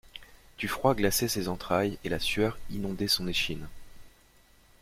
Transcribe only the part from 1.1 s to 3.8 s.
ses entrailles et la sueur inondait son échine.